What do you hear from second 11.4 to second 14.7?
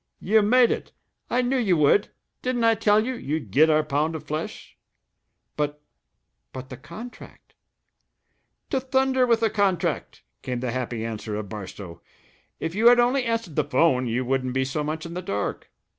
Barstow. "If you had only answered the 'phone, you wouldn't be